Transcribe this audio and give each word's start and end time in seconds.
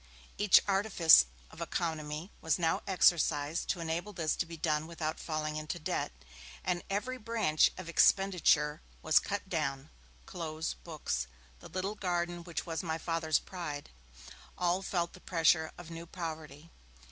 Each 0.39 0.59
artifice 0.67 1.27
of 1.51 1.61
economy 1.61 2.31
was 2.41 2.57
now 2.57 2.81
exercised 2.87 3.69
to 3.69 3.79
enable 3.81 4.13
this 4.13 4.35
to 4.37 4.47
be 4.47 4.57
done 4.57 4.87
without 4.87 5.19
falling 5.19 5.57
into 5.57 5.77
debt, 5.77 6.11
and 6.63 6.81
every 6.89 7.19
branch 7.19 7.69
of 7.77 7.87
expenditure 7.87 8.81
was 9.03 9.19
cut 9.19 9.47
down, 9.47 9.91
clothes, 10.25 10.73
books, 10.83 11.27
the 11.59 11.69
little 11.69 11.93
garden 11.93 12.43
which 12.43 12.65
was 12.65 12.81
my 12.81 12.97
Father's 12.97 13.37
pride, 13.37 13.91
all 14.57 14.81
felt 14.81 15.13
the 15.13 15.21
pressure 15.21 15.71
of 15.77 15.91
new 15.91 16.07
poverty. 16.07 16.71